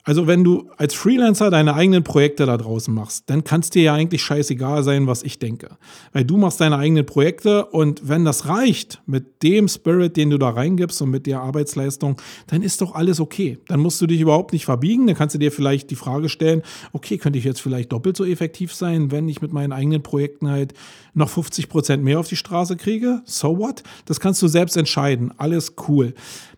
also 0.06 0.28
wenn 0.28 0.44
du 0.44 0.70
als 0.78 0.94
Freelancer 0.94 1.50
deine 1.50 1.74
eigenen 1.74 2.04
Projekte 2.04 2.46
da 2.46 2.58
draußen 2.58 2.94
machst, 2.94 3.24
dann 3.28 3.44
kann 3.44 3.62
dir 3.62 3.82
ja 3.82 3.94
eigentlich 3.96 4.22
scheißegal 4.22 4.84
sein, 4.84 5.08
was 5.08 5.24
ich 5.24 5.40
denke. 5.40 5.78
Weil 6.14 6.24
du 6.24 6.38
machst 6.38 6.62
deine 6.62 6.78
eigenen 6.78 7.08
Projekte 7.08 7.66
und 7.66 8.08
wenn 8.08 8.24
das 8.24 8.48
reicht 8.48 9.02
mit 9.08 9.42
dem 9.42 9.68
Spirit, 9.68 10.16
den 10.16 10.30
du 10.30 10.38
da 10.38 10.50
reingibst 10.50 11.02
und 11.02 11.10
mit 11.10 11.26
der 11.26 11.42
Arbeitsleistung, 11.42 12.22
dann 12.46 12.62
ist 12.62 12.82
doch 12.82 12.94
alles 12.94 13.20
okay. 13.20 13.58
Dann 13.68 13.80
musst 13.80 14.00
du 14.00 14.06
dich 14.06 14.22
überhaupt 14.22 14.54
nicht 14.54 14.66
verbiegen. 14.66 15.08
Dann 15.08 15.16
kannst 15.16 15.34
du 15.34 15.40
dir 15.40 15.52
vielleicht 15.52 15.90
die 15.90 15.96
Frage 15.96 16.30
stellen, 16.30 16.62
okay, 16.94 17.18
könnte 17.18 17.40
ich 17.40 17.46
jetzt 17.46 17.62
vielleicht 17.62 17.92
doppelt 17.92 18.16
so 18.16 18.26
effektiv 18.26 18.76
sein, 18.76 19.10
wenn 19.10 19.28
ich 19.28 19.42
mit 19.42 19.54
meinen 19.54 19.72
eigenen 19.72 20.04
Projekten 20.04 20.50
halt 20.50 20.76
noch 21.16 21.30
50 21.30 21.68
Prozent 21.68 22.04
mehr 22.04 22.20
auf 22.20 22.28
die 22.28 22.36
Straße 22.36 22.78
kriege? 22.78 23.24
So 23.26 23.58
what? 23.58 23.82
Das 24.06 24.20
kannst 24.20 24.42
du 24.44 24.48
selbst 24.48 24.78
entscheiden. 24.78 25.34
Alles 25.38 25.74
cool. 25.88 26.14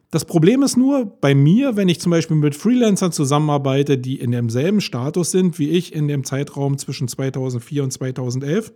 Das 0.10 0.24
Problem 0.24 0.64
ist 0.64 0.78
nur 0.78 1.06
bei 1.06 1.36
mir, 1.36 1.76
wenn 1.76 1.90
ich 1.90 2.00
zum 2.00 2.12
Beispiel 2.12 2.38
mit 2.38 2.56
Freelancern 2.56 3.12
zusammenarbeite, 3.12 3.98
die 3.98 4.20
in 4.20 4.32
demselben 4.32 4.80
Status 4.80 5.32
sind 5.32 5.60
wie 5.60 5.70
ich 5.70 5.94
in 5.94 6.08
dem 6.08 6.24
Zeitraum 6.24 6.78
zwischen 6.78 7.08
2004 7.08 7.84
und 7.84 7.92
2011, 7.92 8.72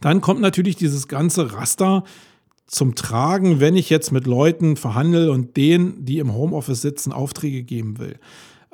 dann 0.00 0.20
kommt 0.20 0.40
natürlich 0.40 0.76
dieses 0.76 1.08
ganze 1.08 1.54
Raster 1.54 2.04
zum 2.66 2.94
Tragen, 2.94 3.60
wenn 3.60 3.76
ich 3.76 3.90
jetzt 3.90 4.12
mit 4.12 4.26
Leuten 4.26 4.76
verhandle 4.76 5.30
und 5.30 5.56
denen, 5.56 6.04
die 6.04 6.18
im 6.18 6.34
Homeoffice 6.34 6.82
sitzen, 6.82 7.12
Aufträge 7.12 7.62
geben 7.62 7.98
will. 7.98 8.18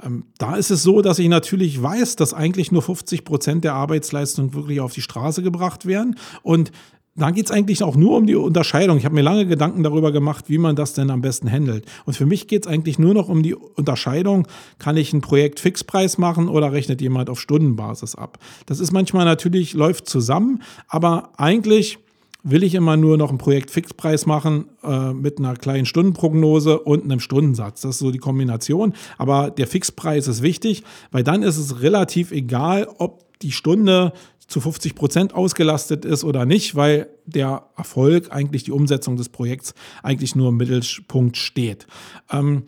Ähm, 0.03 0.25
da 0.39 0.57
ist 0.57 0.71
es 0.71 0.83
so, 0.83 1.03
dass 1.03 1.19
ich 1.19 1.29
natürlich 1.29 1.83
weiß, 1.83 2.17
dass 2.17 2.35
eigentlich 2.35 2.71
nur 2.71 2.83
50 2.83 3.25
Prozent 3.25 3.65
der 3.65 3.75
Arbeitsleistung 3.75 4.55
wirklich 4.55 4.81
auf 4.81 4.93
die 4.93 5.03
Straße 5.03 5.43
gebracht 5.43 5.87
werden. 5.87 6.17
Und 6.43 6.71
da 7.19 7.31
geht 7.31 7.47
es 7.47 7.51
eigentlich 7.51 7.83
auch 7.83 7.97
nur 7.97 8.17
um 8.17 8.27
die 8.27 8.35
Unterscheidung. 8.35 8.97
Ich 8.97 9.05
habe 9.05 9.15
mir 9.15 9.23
lange 9.23 9.47
Gedanken 9.47 9.83
darüber 9.83 10.13
gemacht, 10.13 10.47
wie 10.49 10.59
man 10.59 10.77
das 10.77 10.95
denn 10.95 11.11
am 11.11 11.21
besten 11.21 11.51
handelt. 11.51 11.85
Und 12.07 12.15
für 12.15 12.27
mich 12.27 12.47
geht 12.47 12.65
es 12.65 12.73
eigentlich 12.73 12.99
nur 12.99 13.15
noch 13.15 13.29
um 13.29 13.43
die 13.43 13.55
Unterscheidung, 13.55 14.47
kann 14.79 14.97
ich 14.97 15.13
ein 15.13 15.21
Projekt 15.21 15.61
Fixpreis 15.61 16.19
machen 16.19 16.49
oder 16.49 16.73
rechnet 16.73 17.01
jemand 17.01 17.29
auf 17.29 17.41
Stundenbasis 17.41 18.15
ab. 18.15 18.39
Das 18.67 18.81
ist 18.81 18.93
manchmal 18.93 19.25
natürlich, 19.25 19.75
läuft 19.75 20.09
zusammen, 20.09 20.63
aber 20.89 21.31
eigentlich 21.37 21.99
will 22.45 22.63
ich 22.63 22.75
immer 22.75 22.97
nur 22.97 23.19
noch 23.19 23.31
ein 23.31 23.39
Projekt 23.39 23.71
Fixpreis 23.71 24.25
machen 24.27 24.67
äh, 24.83 25.13
mit 25.13 25.39
einer 25.39 25.57
kleinen 25.57 25.87
Stundenprognose 25.87 26.79
und 26.79 27.05
einem 27.05 27.21
Stundensatz. 27.21 27.81
Das 27.81 27.97
ist 27.97 27.99
so 27.99 28.11
die 28.11 28.19
Kombination. 28.19 28.95
Aber 29.19 29.51
der 29.51 29.67
Fixpreis 29.67 30.29
ist 30.29 30.43
wichtig, 30.43 30.85
weil 31.11 31.25
dann 31.25 31.43
ist 31.43 31.59
es 31.59 31.83
relativ 31.83 32.31
egal, 32.31 32.89
ob 32.99 33.28
die 33.43 33.53
Stunde 33.53 34.13
zu 34.47 34.61
50 34.61 34.95
Prozent 34.95 35.35
ausgelastet 35.35 36.05
ist 36.05 36.25
oder 36.25 36.47
nicht, 36.47 36.75
weil 36.75 37.09
der 37.27 37.67
Erfolg, 37.77 38.33
eigentlich 38.33 38.65
die 38.65 38.73
Umsetzung 38.73 39.17
des 39.17 39.29
Projekts, 39.29 39.75
eigentlich 40.03 40.35
nur 40.35 40.49
im 40.49 40.57
Mittelpunkt 40.57 41.37
steht. 41.37 41.87
Ähm, 42.31 42.65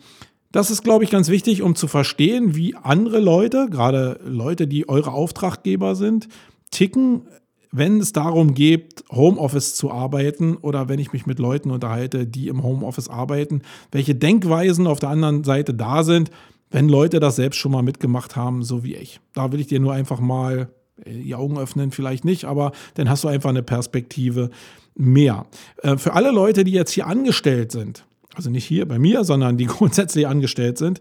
das 0.51 0.69
ist, 0.69 0.83
glaube 0.83 1.03
ich, 1.03 1.09
ganz 1.09 1.29
wichtig, 1.29 1.61
um 1.61 1.75
zu 1.75 1.87
verstehen, 1.87 2.55
wie 2.55 2.75
andere 2.75 3.19
Leute, 3.19 3.67
gerade 3.69 4.19
Leute, 4.23 4.67
die 4.67 4.87
eure 4.87 5.13
Auftraggeber 5.13 5.95
sind, 5.95 6.27
ticken, 6.71 7.23
wenn 7.71 7.99
es 7.99 8.11
darum 8.11 8.53
geht, 8.53 9.05
Homeoffice 9.09 9.75
zu 9.75 9.91
arbeiten 9.91 10.57
oder 10.57 10.89
wenn 10.89 10.99
ich 10.99 11.13
mich 11.13 11.25
mit 11.25 11.39
Leuten 11.39 11.71
unterhalte, 11.71 12.27
die 12.27 12.49
im 12.49 12.63
Homeoffice 12.63 13.07
arbeiten, 13.07 13.61
welche 13.91 14.13
Denkweisen 14.13 14.87
auf 14.87 14.99
der 14.99 15.09
anderen 15.09 15.45
Seite 15.45 15.73
da 15.73 16.03
sind, 16.03 16.31
wenn 16.71 16.89
Leute 16.89 17.19
das 17.19 17.35
selbst 17.35 17.57
schon 17.57 17.73
mal 17.73 17.83
mitgemacht 17.83 18.35
haben, 18.35 18.63
so 18.63 18.83
wie 18.83 18.95
ich. 18.95 19.19
Da 19.33 19.51
will 19.51 19.59
ich 19.59 19.67
dir 19.67 19.79
nur 19.79 19.93
einfach 19.93 20.19
mal 20.19 20.69
die 21.05 21.35
Augen 21.35 21.57
öffnen 21.57 21.91
vielleicht 21.91 22.25
nicht, 22.25 22.45
aber 22.45 22.71
dann 22.95 23.09
hast 23.09 23.23
du 23.23 23.27
einfach 23.27 23.49
eine 23.49 23.63
Perspektive 23.63 24.49
mehr. 24.95 25.45
Äh, 25.83 25.97
für 25.97 26.13
alle 26.13 26.31
Leute, 26.31 26.63
die 26.63 26.71
jetzt 26.71 26.91
hier 26.91 27.07
angestellt 27.07 27.71
sind, 27.71 28.05
also 28.35 28.49
nicht 28.49 28.65
hier 28.65 28.87
bei 28.87 28.99
mir, 28.99 29.23
sondern 29.23 29.57
die 29.57 29.65
grundsätzlich 29.67 30.27
angestellt 30.27 30.77
sind, 30.77 30.99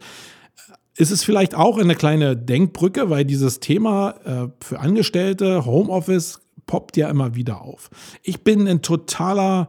ist 0.97 1.11
es 1.11 1.25
vielleicht 1.25 1.55
auch 1.55 1.79
eine 1.79 1.95
kleine 1.95 2.37
Denkbrücke, 2.37 3.11
weil 3.11 3.25
dieses 3.25 3.61
Thema 3.61 4.15
äh, 4.25 4.49
für 4.61 4.81
Angestellte, 4.81 5.65
Homeoffice, 5.65 6.41
poppt 6.67 6.97
ja 6.97 7.09
immer 7.09 7.35
wieder 7.35 7.63
auf. 7.63 7.91
Ich 8.23 8.45
bin 8.45 8.69
ein 8.69 8.83
totaler, 8.83 9.69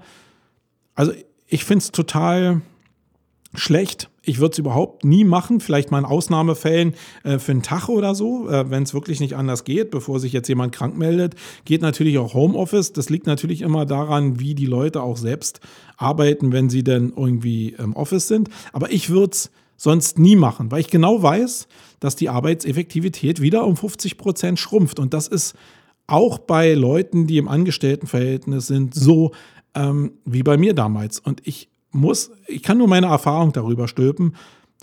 also 0.93 1.13
ich 1.47 1.63
finde 1.63 1.83
es 1.83 1.91
total 1.91 2.61
schlecht. 3.53 4.09
Ich 4.23 4.39
würde 4.39 4.53
es 4.53 4.59
überhaupt 4.59 5.03
nie 5.03 5.23
machen, 5.23 5.59
vielleicht 5.59 5.91
mal 5.91 5.99
in 5.99 6.05
Ausnahmefällen 6.05 6.93
äh, 7.23 7.39
für 7.39 7.51
einen 7.51 7.63
Tag 7.63 7.89
oder 7.89 8.15
so, 8.15 8.47
äh, 8.49 8.69
wenn 8.69 8.83
es 8.83 8.93
wirklich 8.93 9.19
nicht 9.19 9.35
anders 9.35 9.63
geht, 9.63 9.91
bevor 9.91 10.19
sich 10.19 10.31
jetzt 10.31 10.47
jemand 10.47 10.73
krank 10.73 10.97
meldet. 10.97 11.35
Geht 11.65 11.81
natürlich 11.81 12.17
auch 12.17 12.33
Homeoffice. 12.33 12.93
Das 12.93 13.09
liegt 13.09 13.27
natürlich 13.27 13.61
immer 13.61 13.85
daran, 13.85 14.39
wie 14.39 14.55
die 14.55 14.67
Leute 14.67 15.01
auch 15.01 15.17
selbst 15.17 15.59
arbeiten, 15.97 16.51
wenn 16.51 16.69
sie 16.69 16.83
denn 16.83 17.13
irgendwie 17.15 17.75
im 17.77 17.95
Office 17.95 18.27
sind. 18.27 18.49
Aber 18.73 18.91
ich 18.91 19.09
würde 19.09 19.31
es 19.31 19.51
sonst 19.75 20.19
nie 20.19 20.35
machen, 20.35 20.71
weil 20.71 20.81
ich 20.81 20.89
genau 20.89 21.23
weiß, 21.23 21.67
dass 21.99 22.15
die 22.15 22.29
Arbeitseffektivität 22.29 23.41
wieder 23.41 23.65
um 23.65 23.75
50 23.75 24.17
Prozent 24.17 24.59
schrumpft. 24.59 24.99
Und 24.99 25.13
das 25.13 25.27
ist 25.27 25.55
auch 26.05 26.37
bei 26.37 26.73
Leuten, 26.73 27.25
die 27.25 27.37
im 27.37 27.47
Angestelltenverhältnis 27.47 28.67
sind, 28.67 28.93
so 28.93 29.31
ähm, 29.73 30.13
wie 30.25 30.43
bei 30.43 30.57
mir 30.57 30.75
damals. 30.75 31.19
Und 31.19 31.41
ich 31.47 31.70
muss, 31.91 32.31
ich 32.47 32.63
kann 32.63 32.77
nur 32.77 32.87
meine 32.87 33.07
Erfahrung 33.07 33.53
darüber 33.53 33.87
stülpen. 33.87 34.35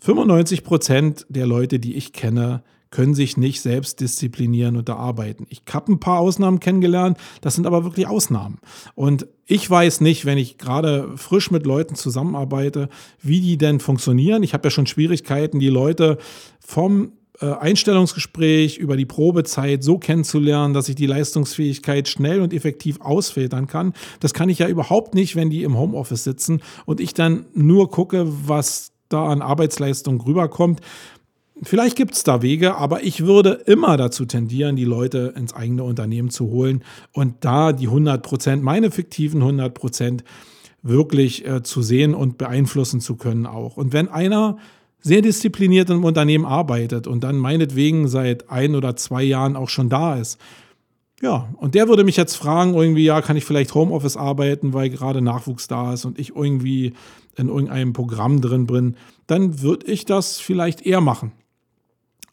95 0.02 0.64
Prozent 0.64 1.26
der 1.28 1.46
Leute, 1.46 1.78
die 1.78 1.94
ich 1.94 2.12
kenne, 2.12 2.62
können 2.90 3.14
sich 3.14 3.36
nicht 3.36 3.60
selbst 3.60 4.00
disziplinieren 4.00 4.76
und 4.76 4.88
da 4.88 4.96
arbeiten. 4.96 5.46
Ich 5.50 5.62
habe 5.70 5.92
ein 5.92 6.00
paar 6.00 6.20
Ausnahmen 6.20 6.60
kennengelernt, 6.60 7.18
das 7.42 7.54
sind 7.54 7.66
aber 7.66 7.84
wirklich 7.84 8.06
Ausnahmen. 8.06 8.58
Und 8.94 9.26
ich 9.44 9.68
weiß 9.68 10.00
nicht, 10.00 10.24
wenn 10.24 10.38
ich 10.38 10.56
gerade 10.58 11.16
frisch 11.16 11.50
mit 11.50 11.66
Leuten 11.66 11.96
zusammenarbeite, 11.96 12.88
wie 13.20 13.40
die 13.40 13.58
denn 13.58 13.80
funktionieren. 13.80 14.42
Ich 14.42 14.54
habe 14.54 14.66
ja 14.66 14.70
schon 14.70 14.86
Schwierigkeiten, 14.86 15.58
die 15.58 15.68
Leute 15.68 16.18
vom 16.60 17.12
Einstellungsgespräch 17.46 18.78
über 18.78 18.96
die 18.96 19.06
Probezeit 19.06 19.84
so 19.84 19.98
kennenzulernen, 19.98 20.74
dass 20.74 20.88
ich 20.88 20.96
die 20.96 21.06
Leistungsfähigkeit 21.06 22.08
schnell 22.08 22.40
und 22.40 22.52
effektiv 22.52 23.00
ausfiltern 23.00 23.66
kann. 23.66 23.92
Das 24.20 24.34
kann 24.34 24.48
ich 24.48 24.58
ja 24.58 24.68
überhaupt 24.68 25.14
nicht, 25.14 25.36
wenn 25.36 25.50
die 25.50 25.62
im 25.62 25.78
Homeoffice 25.78 26.24
sitzen 26.24 26.62
und 26.86 27.00
ich 27.00 27.14
dann 27.14 27.46
nur 27.54 27.90
gucke, 27.90 28.26
was 28.46 28.90
da 29.08 29.26
an 29.26 29.42
Arbeitsleistung 29.42 30.20
rüberkommt. 30.20 30.80
Vielleicht 31.62 31.96
gibt 31.96 32.14
es 32.14 32.22
da 32.22 32.42
Wege, 32.42 32.76
aber 32.76 33.02
ich 33.02 33.26
würde 33.26 33.62
immer 33.66 33.96
dazu 33.96 34.24
tendieren, 34.24 34.76
die 34.76 34.84
Leute 34.84 35.34
ins 35.36 35.54
eigene 35.54 35.82
Unternehmen 35.82 36.30
zu 36.30 36.46
holen 36.50 36.84
und 37.12 37.36
da 37.40 37.72
die 37.72 37.86
100 37.86 38.22
Prozent, 38.22 38.62
meine 38.62 38.90
fiktiven 38.90 39.40
100 39.40 39.74
Prozent, 39.74 40.24
wirklich 40.82 41.46
äh, 41.46 41.62
zu 41.62 41.82
sehen 41.82 42.14
und 42.14 42.38
beeinflussen 42.38 43.00
zu 43.00 43.16
können 43.16 43.46
auch. 43.46 43.76
Und 43.76 43.92
wenn 43.92 44.08
einer 44.08 44.58
sehr 45.00 45.22
diszipliniert 45.22 45.90
im 45.90 46.04
Unternehmen 46.04 46.44
arbeitet 46.44 47.06
und 47.06 47.24
dann 47.24 47.36
meinetwegen 47.36 48.08
seit 48.08 48.50
ein 48.50 48.74
oder 48.74 48.96
zwei 48.96 49.22
Jahren 49.22 49.56
auch 49.56 49.68
schon 49.68 49.88
da 49.88 50.16
ist. 50.16 50.38
Ja, 51.20 51.48
und 51.56 51.74
der 51.74 51.88
würde 51.88 52.04
mich 52.04 52.16
jetzt 52.16 52.36
fragen, 52.36 52.74
irgendwie, 52.74 53.04
ja, 53.04 53.20
kann 53.22 53.36
ich 53.36 53.44
vielleicht 53.44 53.74
Homeoffice 53.74 54.16
arbeiten, 54.16 54.72
weil 54.72 54.88
gerade 54.88 55.20
Nachwuchs 55.20 55.66
da 55.66 55.92
ist 55.92 56.04
und 56.04 56.18
ich 56.18 56.36
irgendwie 56.36 56.94
in 57.36 57.48
irgendeinem 57.48 57.92
Programm 57.92 58.40
drin 58.40 58.66
bin, 58.66 58.96
dann 59.26 59.60
würde 59.60 59.86
ich 59.86 60.04
das 60.04 60.38
vielleicht 60.38 60.86
eher 60.86 61.00
machen. 61.00 61.32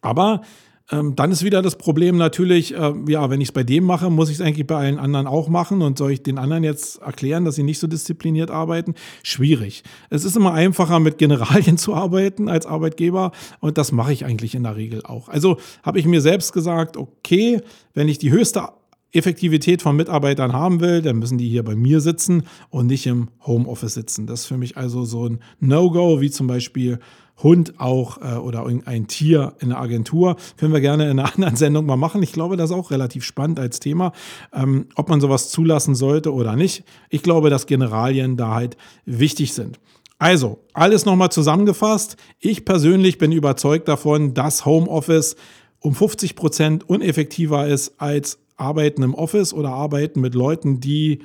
Aber 0.02 0.42
ähm, 0.90 1.16
dann 1.16 1.32
ist 1.32 1.42
wieder 1.42 1.62
das 1.62 1.76
Problem 1.76 2.16
natürlich, 2.16 2.74
äh, 2.74 2.92
ja, 3.08 3.28
wenn 3.28 3.40
ich 3.40 3.48
es 3.48 3.52
bei 3.52 3.64
dem 3.64 3.84
mache, 3.84 4.08
muss 4.08 4.28
ich 4.28 4.36
es 4.36 4.40
eigentlich 4.40 4.66
bei 4.66 4.76
allen 4.76 4.98
anderen 4.98 5.26
auch 5.26 5.48
machen 5.48 5.82
und 5.82 5.98
soll 5.98 6.12
ich 6.12 6.22
den 6.22 6.38
anderen 6.38 6.62
jetzt 6.62 7.02
erklären, 7.02 7.44
dass 7.44 7.56
sie 7.56 7.64
nicht 7.64 7.80
so 7.80 7.88
diszipliniert 7.88 8.52
arbeiten? 8.52 8.94
Schwierig. 9.24 9.82
Es 10.10 10.24
ist 10.24 10.36
immer 10.36 10.52
einfacher, 10.52 11.00
mit 11.00 11.18
Generalien 11.18 11.76
zu 11.78 11.94
arbeiten 11.94 12.48
als 12.48 12.66
Arbeitgeber 12.66 13.32
und 13.58 13.78
das 13.78 13.90
mache 13.90 14.12
ich 14.12 14.24
eigentlich 14.24 14.54
in 14.54 14.62
der 14.62 14.76
Regel 14.76 15.02
auch. 15.04 15.28
Also 15.28 15.56
habe 15.82 15.98
ich 15.98 16.06
mir 16.06 16.20
selbst 16.20 16.52
gesagt, 16.52 16.96
okay, 16.96 17.60
wenn 17.94 18.08
ich 18.08 18.18
die 18.18 18.30
höchste 18.30 18.68
Effektivität 19.12 19.82
von 19.82 19.96
Mitarbeitern 19.96 20.52
haben 20.52 20.80
will, 20.80 21.02
dann 21.02 21.16
müssen 21.16 21.38
die 21.38 21.48
hier 21.48 21.64
bei 21.64 21.74
mir 21.74 22.00
sitzen 22.00 22.44
und 22.70 22.86
nicht 22.86 23.06
im 23.06 23.28
Homeoffice 23.44 23.94
sitzen. 23.94 24.26
Das 24.26 24.40
ist 24.40 24.46
für 24.46 24.58
mich 24.58 24.76
also 24.76 25.04
so 25.04 25.28
ein 25.28 25.40
No-Go, 25.58 26.20
wie 26.20 26.30
zum 26.30 26.46
Beispiel 26.46 26.98
Hund 27.42 27.78
auch 27.78 28.18
äh, 28.22 28.36
oder 28.36 28.64
irgendein 28.64 29.06
Tier 29.08 29.54
in 29.60 29.68
der 29.70 29.80
Agentur. 29.80 30.36
Können 30.56 30.72
wir 30.72 30.80
gerne 30.80 31.10
in 31.10 31.18
einer 31.18 31.32
anderen 31.34 31.56
Sendung 31.56 31.86
mal 31.86 31.96
machen. 31.96 32.22
Ich 32.22 32.32
glaube, 32.32 32.56
das 32.56 32.70
ist 32.70 32.76
auch 32.76 32.90
relativ 32.90 33.24
spannend 33.24 33.60
als 33.60 33.80
Thema, 33.80 34.12
ähm, 34.52 34.86
ob 34.94 35.08
man 35.08 35.20
sowas 35.20 35.50
zulassen 35.50 35.94
sollte 35.94 36.32
oder 36.32 36.56
nicht. 36.56 36.84
Ich 37.10 37.22
glaube, 37.22 37.50
dass 37.50 37.66
Generalien 37.66 38.36
da 38.36 38.54
halt 38.54 38.76
wichtig 39.04 39.52
sind. 39.52 39.78
Also, 40.18 40.60
alles 40.72 41.04
nochmal 41.04 41.30
zusammengefasst. 41.30 42.16
Ich 42.38 42.64
persönlich 42.64 43.18
bin 43.18 43.32
überzeugt 43.32 43.86
davon, 43.86 44.32
dass 44.32 44.64
Homeoffice 44.64 45.36
um 45.80 45.94
50 45.94 46.36
Prozent 46.36 46.88
uneffektiver 46.88 47.66
ist 47.66 47.94
als 47.98 48.38
Arbeiten 48.56 49.02
im 49.02 49.14
Office 49.14 49.52
oder 49.52 49.70
Arbeiten 49.70 50.22
mit 50.22 50.34
Leuten, 50.34 50.80
die, 50.80 51.20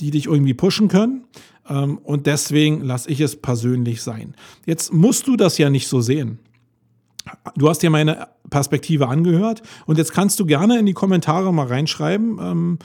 die 0.00 0.10
dich 0.10 0.26
irgendwie 0.26 0.52
pushen 0.52 0.88
können. 0.88 1.24
Ähm, 1.68 1.98
und 1.98 2.26
deswegen 2.26 2.82
lasse 2.82 3.10
ich 3.10 3.20
es 3.20 3.36
persönlich 3.36 4.02
sein. 4.02 4.34
Jetzt 4.66 4.92
musst 4.92 5.26
du 5.26 5.36
das 5.36 5.58
ja 5.58 5.70
nicht 5.70 5.88
so 5.88 6.00
sehen. 6.00 6.38
Du 7.56 7.68
hast 7.68 7.82
dir 7.82 7.90
meine 7.90 8.28
Perspektive 8.48 9.08
angehört 9.08 9.62
und 9.86 9.98
jetzt 9.98 10.12
kannst 10.12 10.40
du 10.40 10.46
gerne 10.46 10.78
in 10.78 10.86
die 10.86 10.94
Kommentare 10.94 11.52
mal 11.52 11.66
reinschreiben, 11.66 12.38
ähm, 12.40 12.78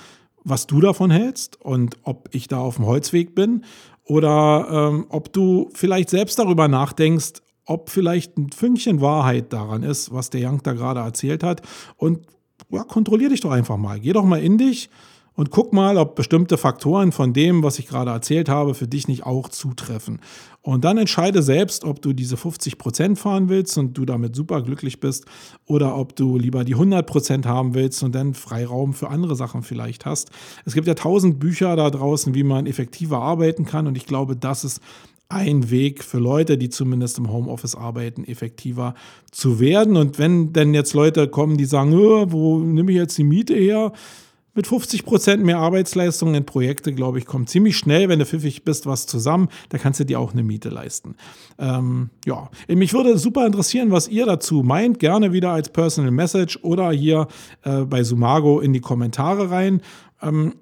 was 0.44 0.68
du 0.68 0.82
davon 0.82 1.12
hältst 1.12 1.60
und 1.62 1.98
ob 2.04 2.28
ich 2.32 2.50
da 2.50 2.58
auf 2.58 2.75
dem 2.75 2.86
Holzweg 2.86 3.34
bin 3.36 3.63
oder 4.06 4.68
ähm, 4.92 5.06
ob 5.10 5.32
du 5.32 5.70
vielleicht 5.74 6.10
selbst 6.10 6.38
darüber 6.40 6.68
nachdenkst, 6.68 7.42
ob 7.66 7.90
vielleicht 7.90 8.38
ein 8.38 8.52
Fünkchen 8.52 9.00
Wahrheit 9.00 9.54
daran 9.54 9.84
ist, 9.84 10.13
was 10.13 10.30
der 10.30 10.50
Young 10.50 10.62
da 10.63 10.74
gerade 10.74 11.00
erzählt 11.00 11.44
hat. 11.44 11.62
Und 11.96 12.28
ja, 12.70 12.84
kontrollier 12.84 13.30
dich 13.30 13.40
doch 13.40 13.52
einfach 13.52 13.78
mal. 13.78 14.00
Geh 14.00 14.12
doch 14.12 14.25
mal 14.25 14.42
in 14.42 14.58
dich 14.58 14.90
und 15.36 15.50
guck 15.50 15.74
mal, 15.74 15.98
ob 15.98 16.16
bestimmte 16.16 16.58
Faktoren 16.58 17.12
von 17.12 17.34
dem, 17.34 17.63
was 17.63 17.80
ich 17.80 17.88
gerade 17.88 18.12
erzählt 18.12 18.50
habe, 18.50 18.74
für 18.74 18.88
dich 18.88 19.08
nicht 19.08 19.25
auch 19.25 19.50
zutreffen. 19.50 20.20
Und 20.62 20.86
dann 20.86 20.98
entscheide 20.98 21.42
selbst, 21.42 21.84
ob 21.84 22.02
du 22.02 22.13
diese 22.13 22.38
50 22.38 22.78
Prozent 22.78 23.20
fahren 23.20 23.50
willst 23.50 23.78
und 23.78 23.98
du 23.98 24.06
damit 24.06 24.36
super 24.36 24.62
glücklich 24.62 25.00
bist 25.00 25.25
oder 25.66 25.98
ob 25.98 26.16
du 26.16 26.38
lieber 26.38 26.63
die 26.63 26.75
100 26.75 27.06
Prozent 27.06 27.46
haben 27.46 27.74
willst 27.74 28.04
und 28.04 28.13
dann 28.16 28.34
Freiraum 28.34 28.94
für 28.94 29.10
andere 29.10 29.36
Sachen 29.36 29.63
vielleicht 29.63 30.06
hast. 30.06 30.30
Es 30.66 30.74
gibt 30.74 30.88
ja 30.88 30.94
tausend 30.94 31.40
Bücher 31.40 31.75
da 31.75 31.90
draußen, 31.90 32.34
wie 32.34 32.44
man 32.44 32.66
effektiver 32.66 33.20
arbeiten 33.20 33.66
kann 33.66 33.88
und 33.88 33.98
ich 33.98 34.06
glaube, 34.06 34.36
das 34.36 34.63
ist 34.63 34.82
ein 35.30 35.72
Weg 35.72 36.04
für 36.04 36.20
Leute, 36.20 36.58
die 36.58 36.70
zumindest 36.70 37.18
im 37.18 37.32
Homeoffice 37.32 37.75
arbeiten, 37.75 38.24
effektiver 38.24 38.94
zu 39.32 39.60
werden. 39.60 39.98
Und 39.98 40.20
wenn 40.20 40.54
denn 40.54 40.74
jetzt 40.74 40.94
Leute 40.94 41.28
kommen, 41.28 41.58
die 41.58 41.66
sagen, 41.66 41.92
wo 41.92 42.60
nehme 42.60 42.92
ich 42.92 42.98
jetzt 42.98 43.18
die 43.18 43.24
Miete 43.24 43.56
her? 43.56 43.92
Mit 44.55 44.67
50 44.67 45.03
Prozent 45.03 45.43
mehr 45.43 45.57
Arbeitsleistung 45.57 46.36
in 46.36 46.45
Projekte, 46.45 46.93
glaube 46.93 47.17
ich, 47.17 47.25
kommt 47.25 47.50
ziemlich 47.50 47.75
schnell, 47.75 48.07
wenn 48.07 48.19
du 48.19 48.25
pfiffig 48.25 48.63
bist, 48.63 48.86
was 48.86 49.07
zusammen. 49.07 49.50
Da 49.69 49.79
kannst 49.79 50.00
du 50.00 50.05
dir 50.05 50.19
auch 50.19 50.33
eine 50.33 50.43
Miete 50.43 50.69
leisten. 50.69 51.15
Ähm, 51.57 52.12
ja, 52.25 52.51
mich 52.67 52.93
würde 52.93 53.17
super 53.17 53.48
interessieren, 53.48 53.89
was 53.91 54.07
ihr 54.07 54.27
dazu 54.27 54.62
meint. 54.62 55.00
Gerne 55.00 55.33
wieder 55.33 55.51
als 55.51 55.69
Personal 55.69 56.12
Message 56.12 56.60
oder 56.62 56.91
hier 56.91 57.27
äh, 57.63 57.81
bei 57.81 58.03
Sumago 58.03 58.60
in 58.60 58.74
die 58.74 58.81
Kommentare 58.81 59.50
rein. 59.50 59.81
Ähm, 60.22 60.53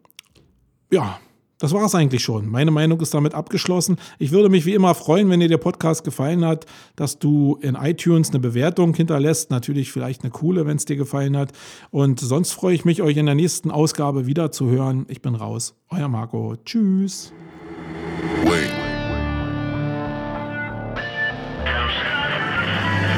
ja, 0.89 1.19
das 1.61 1.73
war 1.73 1.85
es 1.85 1.93
eigentlich 1.93 2.23
schon. 2.23 2.49
Meine 2.49 2.71
Meinung 2.71 2.99
ist 3.01 3.13
damit 3.13 3.35
abgeschlossen. 3.35 3.97
Ich 4.17 4.31
würde 4.31 4.49
mich 4.49 4.65
wie 4.65 4.73
immer 4.73 4.95
freuen, 4.95 5.29
wenn 5.29 5.41
dir 5.41 5.47
der 5.47 5.59
Podcast 5.59 6.03
gefallen 6.03 6.43
hat, 6.43 6.65
dass 6.95 7.19
du 7.19 7.59
in 7.61 7.75
iTunes 7.75 8.31
eine 8.31 8.39
Bewertung 8.39 8.95
hinterlässt. 8.95 9.51
Natürlich 9.51 9.91
vielleicht 9.91 10.23
eine 10.23 10.31
coole, 10.31 10.65
wenn 10.65 10.77
es 10.77 10.85
dir 10.85 10.95
gefallen 10.95 11.37
hat. 11.37 11.51
Und 11.91 12.19
sonst 12.19 12.53
freue 12.53 12.73
ich 12.73 12.83
mich, 12.83 13.03
euch 13.03 13.15
in 13.15 13.27
der 13.27 13.35
nächsten 13.35 13.69
Ausgabe 13.69 14.25
wieder 14.25 14.51
zu 14.51 14.71
hören. 14.71 15.05
Ich 15.07 15.21
bin 15.21 15.35
raus. 15.35 15.75
Euer 15.91 16.07
Marco. 16.07 16.55
Tschüss. 16.65 17.31
Wait. 18.45 18.71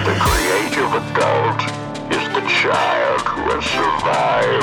The 0.03 0.19
creative 0.19 0.91
adult 0.93 1.62
is 2.12 2.23
the 2.35 2.41
child 2.50 3.21
who 3.21 3.55
has 3.55 3.63
survived. 3.63 4.62